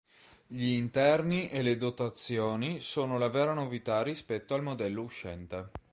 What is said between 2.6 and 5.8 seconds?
sono la vera novità rispetto al modello uscente.